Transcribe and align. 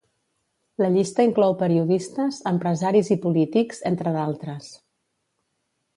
La 0.83 0.87
llista 0.93 1.25
inclou 1.27 1.53
periodistes, 1.59 2.39
empresaris 2.53 3.11
i 3.17 3.21
polítics, 3.27 3.85
entre 3.91 4.15
d'altres. 4.17 4.73